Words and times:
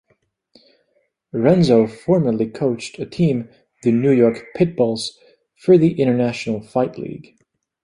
Renzo 1.31 1.85
formerly 1.85 2.49
coached 2.49 2.97
a 2.97 3.05
team, 3.05 3.49
the 3.83 3.91
New 3.91 4.09
York 4.09 4.47
Pitbulls, 4.57 5.11
for 5.59 5.77
the 5.77 5.91
International 6.01 6.59
Fight 6.59 6.97
League. 6.97 7.37